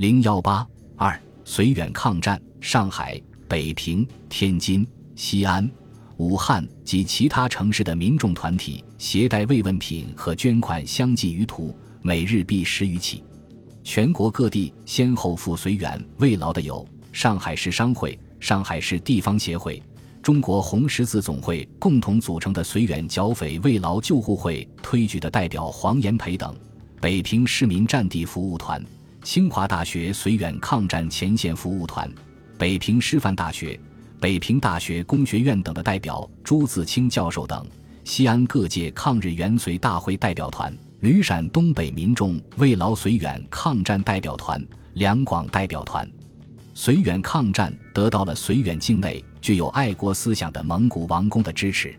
[0.00, 5.70] 零幺八二，绥远抗战，上海、北平、天津、西安、
[6.16, 13.22] 武汉及其他城市的民众团体携带慰问品和捐款相继于途，每日必十余起。
[13.84, 19.82] 全国各地先后赴绥远慰劳的有上海市商会、上海市地方协会。
[20.22, 26.56] 中国红十字总会共同组成的绥远剿匪慰劳救护会推举的代表黄炎培等，
[27.02, 28.82] 北平市民战地服务团、
[29.22, 32.10] 清华大学绥远抗战前线服务团、
[32.58, 33.78] 北平师范大学、
[34.18, 37.66] 北平大学工学院等的代表朱自清教授等，
[38.04, 44.64] 西安各界抗日援绥大会代表团、旅陕东北民众慰劳绥远抗战代表团、
[44.94, 46.10] 两广代表团。
[46.74, 51.94] 绥远抗战得到了绥远境内具有爱国思想的蒙古王公的支持。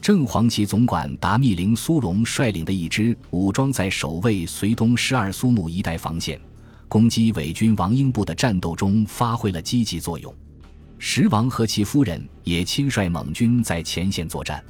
[0.00, 6.40] 正黄旗总管达密林苏荣率领的一支武装在守卫绥东十二苏木一带防线、
[6.92, 10.34] 攻击伪军王英部的战斗中发挥了积极作用。
[10.98, 14.62] 石王和其夫人也亲率蒙军在前线作战。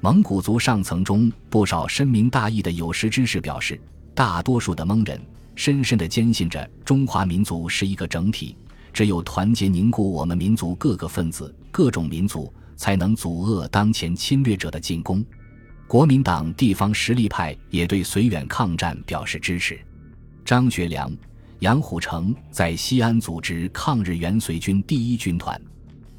[0.00, 3.78] 蒙古族上层中不少深明大义的有识之士表示，
[4.14, 5.20] 大多数的蒙人
[5.56, 8.56] 深深地坚信着中华民族是一个整体。
[8.90, 15.22] 只有团结凝固我们民族各个分子、各种民族，才能阻遏当前侵略者的进攻。
[15.86, 19.78] 国民党地方实力派也对绥远抗战表示支持。
[20.46, 21.14] 张学良、
[21.60, 25.60] 杨虎城在西安组织抗日援绥军第一军团。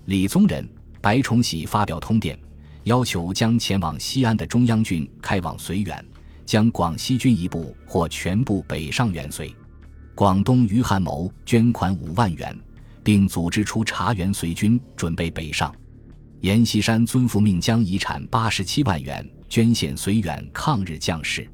[0.05, 0.67] 李宗仁、
[0.99, 2.37] 白崇禧发表通电，
[2.83, 6.05] 要求将前往西安的中央军开往绥远，
[6.45, 9.53] 将广西军一部或全部北上援绥。
[10.13, 12.53] 广东余汉谋捐款五万元，
[13.01, 15.73] 并组织出茶园随军准备北上。
[16.41, 21.49] 阎锡山遵父命，将遗产八十七万元捐献绥远抗日将士。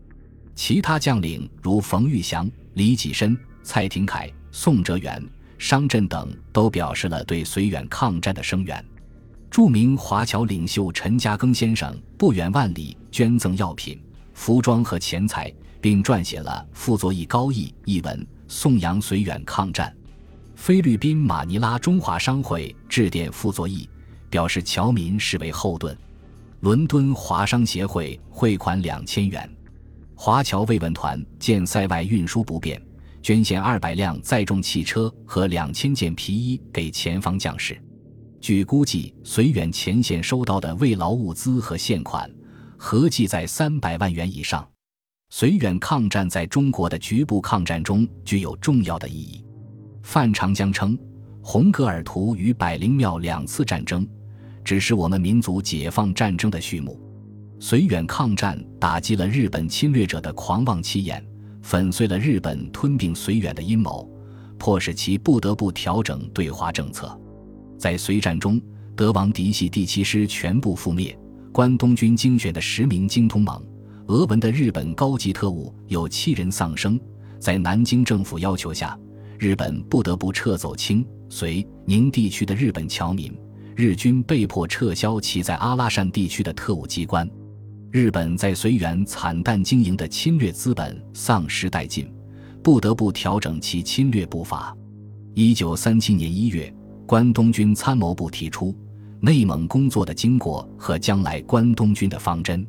[0.55, 5.21] 其他将领如冯玉祥、李济深、蔡廷锴、宋哲元、
[5.57, 8.85] 商震等都表示了对绥远抗战的声援。
[9.49, 13.99] 著名华侨领袖陈嘉庚先生不远万里捐赠药品、
[14.33, 15.51] 服装和钱财，
[15.81, 18.25] 并撰写了《傅作义高义》一文。
[18.47, 19.91] 颂扬绥远抗战，
[20.55, 23.89] 菲律宾马尼拉中华商会致电傅作义，
[24.29, 25.97] 表示侨民视为后盾。
[26.59, 29.49] 伦敦华商协会汇款两千元。
[30.13, 32.79] 华侨慰问团见塞外运输不便，
[33.25, 37.75] 捐献二百辆载重汽车和两千件皮衣给前方将士。
[38.39, 42.29] 据估计，绥远前线收到的慰劳物资和现款
[42.77, 44.63] 合计在三百万元以上。
[45.33, 49.43] 绥远抗战在中国的局部抗战中具有重要的意义。
[50.03, 50.95] 范长江称，
[51.41, 54.07] 红格尔图与百灵庙两次战争，
[54.63, 57.01] 只是我们民族解放战争的序幕。
[57.59, 61.25] 绥远抗战打击了日本侵略者的狂妄气焰，
[61.65, 64.07] 粉碎了日本吞并绥远的阴谋，
[64.59, 67.19] 迫使其不得不调整对华政策。
[67.75, 68.61] 在绥战中，
[68.95, 71.17] 德王嫡系第七师全部覆灭，
[71.51, 73.59] 关东军精选的十名精通蒙。
[74.09, 76.99] 俄文的日本高级特务有七人丧生，
[77.39, 78.95] 在南京政府要求下，
[79.39, 83.35] 日本不得不撤走清、绥、宁地区的日本侨民，
[83.75, 87.27] 日军被迫撤销其在阿拉善地区的特务机关，
[87.95, 92.05] 日本在绥远惨淡经营的侵略资本丧失殆尽，
[92.61, 94.75] 不得不调整其侵略步伐。
[95.33, 96.69] 一九三七年一月，
[97.07, 98.75] 关东军参谋部提出
[99.21, 102.67] 内蒙工作的经过和将来关东军的方针。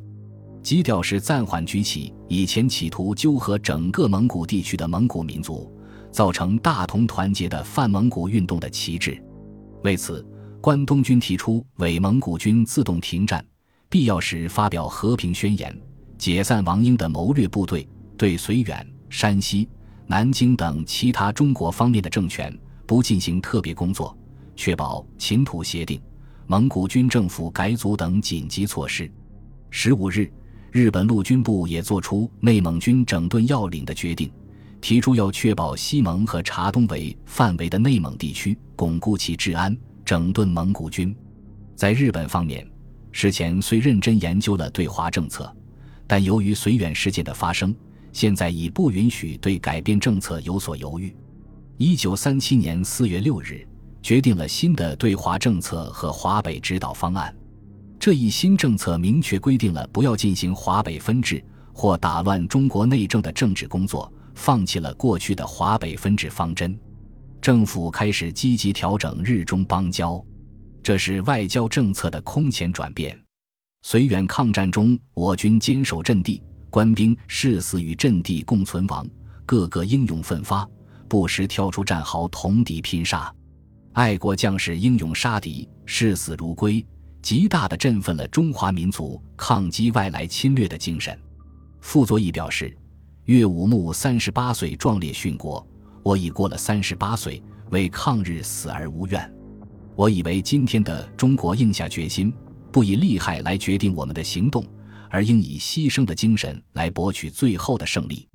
[0.62, 5.68] 基调是暂缓举起以前企图纠合整个蒙古地区的蒙古民族，
[6.12, 9.20] 造成大同团结的泛蒙古运动的旗帜。
[9.82, 10.24] 为此，
[10.60, 13.44] 关东军提出伪蒙古军自动停战，
[13.88, 15.76] 必要时发表和平宣言，
[16.18, 19.68] 解散王英的谋略部队，对绥远、山西、
[20.06, 24.16] 南京等其他中国方面的政权不进行特别工作，
[24.54, 26.00] 确保秦土协定、
[26.46, 29.10] 蒙古军政府改组等紧急措施。
[29.70, 30.30] 十五日。
[30.72, 34.30] 日本陆军部也作出内蒙军整顿要领的决定，
[34.78, 39.74] 提出要确保西蒙和察东为范围的内蒙地区巩固其治安，
[40.04, 41.16] 整顿蒙古军。
[41.74, 42.68] 在日本方面，
[43.18, 45.50] 事前虽认真研究了对华政策，
[46.06, 47.74] 但由于绥远事件的发生，
[48.12, 51.16] 现在已不允许对改变政策有所犹豫。
[51.78, 53.66] 一九三七年四月六日，
[54.02, 57.34] 决定了新的对华政策和华北指导方案。
[57.98, 61.42] 这一新政策明确规定了不要进行华北分治
[61.72, 66.78] 或打乱中国内政的政治工作，放弃了过去的华北分治方针。
[67.40, 70.22] 政府开始积极调整日中邦交，
[70.86, 73.20] 这是外交政策的空前转变。
[73.84, 76.40] 绥远抗战中，我军坚守阵地，
[76.70, 79.04] 官兵誓死与阵地共存亡，
[79.44, 80.64] 个个英勇奋发，
[81.08, 83.34] 不时跳出战壕同敌拼杀。
[83.94, 86.86] 爱国将士英勇杀敌，视死如归，
[87.20, 91.18] 极大地振奋了中华民族抗击外来侵略的精神。
[91.80, 92.72] 傅作义表示
[93.26, 95.66] ：“岳武穆三十八岁壮烈殉国，
[96.04, 99.32] 我已过了三十八岁，为抗日死而无怨。
[99.96, 102.32] 我以为今天的中国硬下决心，
[102.70, 104.64] 不以利害来决定我们的行动。”
[105.08, 108.28] 而应以牺牲的精神来博取最后的胜利。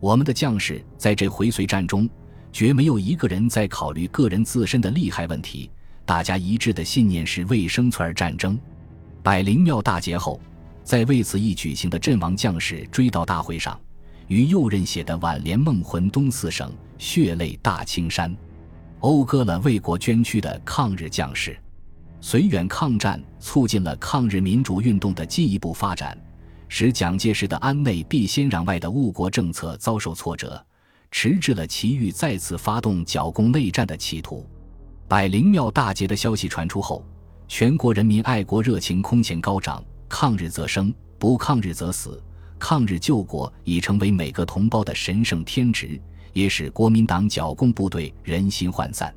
[0.00, 2.08] 我们的将士在这回绥战中，
[2.50, 5.70] 绝没有一个人在考虑个人自身的利害问题。
[6.06, 8.58] 大家一致的信念是为生存而战争。
[9.22, 10.40] 百灵庙大捷后，
[10.82, 13.78] 在为此一举行的阵亡将士追悼大会上，
[14.26, 18.34] 于右任写的“挽联梦魂东四省，血泪大青山”，
[19.00, 21.56] 讴歌了为国捐躯的抗日将士。
[22.20, 26.18] 绥远抗战促进了抗日民主运动的进一步发展，
[26.68, 30.60] 使蒋介石的安内必先攘外的误国政策遭受挫折，
[31.10, 34.44] 迟滞了其欲再次发动剿共内战的企图。
[35.06, 37.04] 百灵庙大捷的消息传出后，
[37.46, 42.20] 全国人民爱国热情空前高涨，抗日则生，不抗日则死。
[42.58, 46.00] 抗日救国已成为每个同胞的神圣天职，
[46.36, 49.10] 也使国民党剿共部队人心涣散。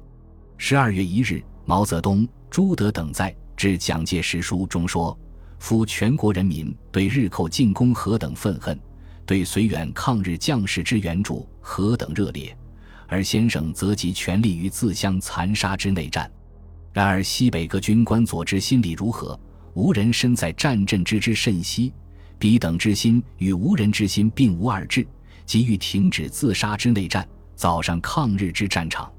[0.57, 2.25] 十二月一日，毛泽东。
[2.49, 5.15] 朱德等在致蒋介石书中说
[5.59, 8.79] ：“夫全国人民对日寇进攻何等愤恨，
[9.25, 12.57] 对绥远抗日将士之援助何等热烈，
[13.05, 16.31] 而先生则集全力于自相残杀之内战。
[16.93, 19.37] 然而西北各军官佐之心理如何？
[19.73, 21.91] 无人身在战阵之之甚息。
[22.39, 25.05] 彼等之心与无人之心并无二致，
[25.49, 29.11] 急欲停止自杀之内战，早上抗日之战场。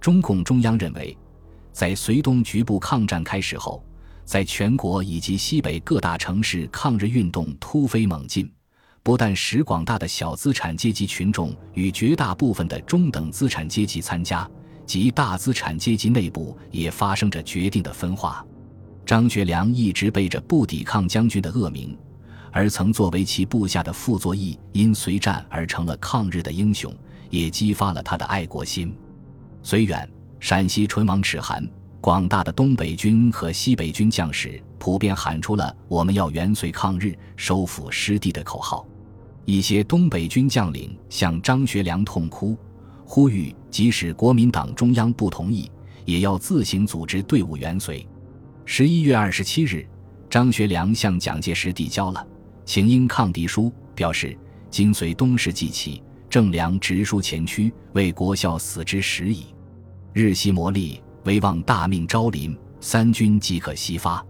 [0.00, 1.18] 中共中央认为。”
[1.74, 3.84] 在绥东局部抗战开始后，
[4.24, 8.48] 在全国以及西北各大城市，抗日运动突飞猛进，
[9.02, 14.48] 不但使广大的小资产阶级群众与绝大部分的中等资产阶级参加，
[14.86, 18.46] 及大资产阶级内部也发生着决定的分化。
[19.04, 21.98] 张学良一直背着不抵抗将军的恶名，
[22.56, 26.94] 而曾作为其部下的傅作义因随战而成了抗日的英雄，
[27.28, 28.96] 也激发了他的爱国心。
[29.62, 30.08] 绥远。
[30.40, 31.66] 陕西唇亡齿寒，
[32.02, 38.86] 广大的东北军和西北军将士普遍喊出了“我们要元绥抗日，收复失地”的口号。
[39.46, 42.58] 一些东北军将领向张学良痛哭，
[43.06, 45.70] 呼吁即使国民党中央不同意，
[46.04, 48.06] 也要自行组织队伍元绥。
[48.66, 49.88] 十一月二十七日，
[50.28, 52.20] 张学良向蒋介石递交了
[52.64, 53.64] 《请英抗敌书》，
[53.94, 54.36] 表示
[54.70, 59.46] ：“今随东市既起，正良直书前驱，为国效死之时矣。”
[60.12, 64.24] 日夕磨砺，唯望大命昭临，三军即可西发。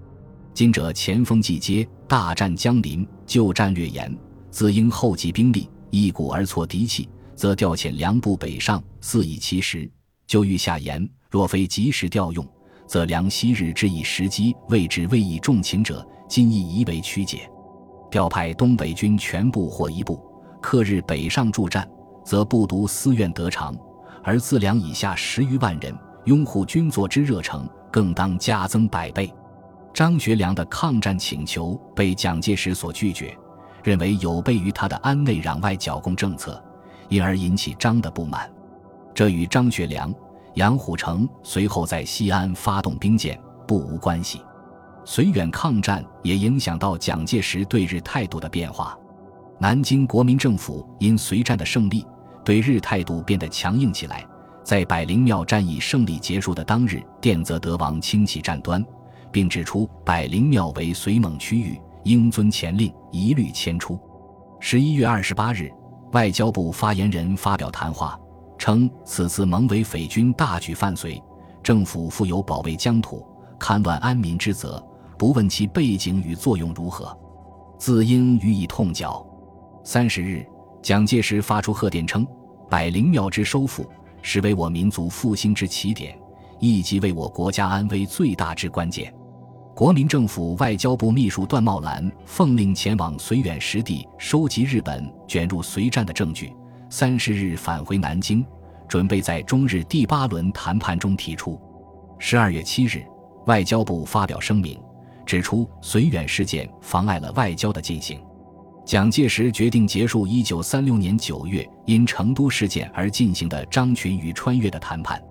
[0.52, 4.16] 今者前锋既接，大战将临，就战略严，
[4.50, 9.88] 自应后继兵力，一鼓而挫敌气，则调遣粮部北上，肆以其时。
[10.26, 12.46] 就欲下言，若非及时调用，
[12.86, 17.48] 则梁昔日之以时机未至未以重情者，今亦宜为曲解。
[18.14, 20.24] 调派东北军全部或一部，
[20.60, 21.84] 克日北上助战，
[22.24, 23.74] 则不独私怨得偿。
[24.22, 25.92] 而自粮以下十余万人
[26.26, 29.34] 拥护军作之热诚，更当加增百倍。
[29.92, 33.36] 张学良的抗战请求被蒋介石所拒绝，
[33.82, 36.62] 认为有悖于他的安内攘外剿共政策，
[37.08, 38.48] 因而引起张的不满。
[39.12, 40.14] 这与张学良、
[40.54, 44.40] 杨虎城随后在西安发动兵谏不无关系。
[45.04, 48.98] 绥远抗战也影响到蒋介石对日态度的变化。
[49.58, 52.06] 南京国民政府因绥战的胜利。
[52.44, 54.22] 对日态度变得强硬起来，
[54.62, 58.84] 在百灵庙战役胜利结束的当日，电则德王轻启战端，
[59.32, 63.98] 并指出百灵庙为绥蒙区域，应遵前令，一律迁出。
[64.60, 65.70] 十一月二十八日，
[66.12, 68.14] 外交部发言人发表谈话，
[68.58, 71.18] 称此次蒙伪匪军大举犯绥，
[71.62, 73.26] 政府负有保卫疆土、
[73.58, 74.84] 勘乱安民之责，
[75.18, 77.16] 不问其背景与作用如何，
[77.78, 79.26] 自应予以痛剿。
[79.82, 80.46] 三十日。
[80.82, 82.26] 蒋介石发出贺电称
[82.68, 83.90] ：“百灵庙之收复，
[84.20, 86.14] 实为我民族复兴之起点，
[86.60, 89.10] 亦即为我国家安危最大之关键。”
[89.74, 96.54] 国民政府外交部秘书段茂兰奉令前往绥远实地收集日本卷入绥战的证据，
[96.90, 98.44] 三十日返回南京，
[98.86, 101.58] 准备在中日第八轮谈判中提出。
[102.18, 103.02] 十二月七日，
[103.46, 104.78] 外交部发表声明，
[105.24, 108.20] 指出绥远事件妨碍了外交的进行。
[108.84, 115.22] 蒋介石决定结束1936年9月因成都事件而进行的张群与穿越的谈判。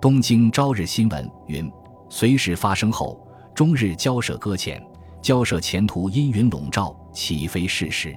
[0.00, 1.70] 东京朝日新闻云：
[2.08, 3.18] 随事发生后，
[3.54, 4.82] 中日交涉搁浅，
[5.22, 8.14] 交涉前途阴云笼罩，岂非事实？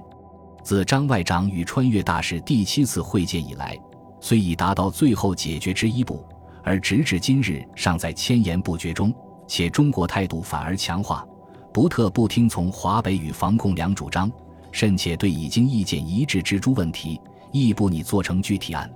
[0.63, 3.77] 自张外长与穿越大使第七次会见以来，
[4.19, 6.25] 虽已达到最后解决之一步，
[6.61, 9.13] 而直至今日尚在千言不绝中。
[9.47, 11.25] 且中国态度反而强化，
[11.73, 14.31] 不特不听从华北与防共两主张，
[14.71, 17.19] 甚且对已经意见一致之诸问题，
[17.51, 18.91] 亦不拟做成具体案。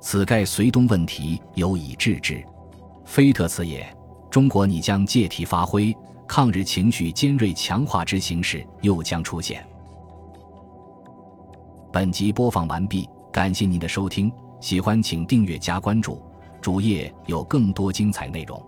[0.00, 2.42] 此盖绥东问题有以治之，
[3.04, 3.86] 非特此也。
[4.30, 5.94] 中国拟将借题发挥，
[6.26, 9.66] 抗日情绪尖锐强化之形势又将出现。
[11.92, 16.22] 本集播放完毕，感谢您的收听，喜欢请订阅加关注，
[16.60, 18.62] 主页有更多精彩内容。